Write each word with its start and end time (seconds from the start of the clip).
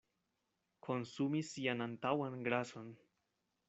Konsumi 0.87 1.43
sian 1.51 1.87
antaŭan 1.89 2.43
grason. 2.51 2.95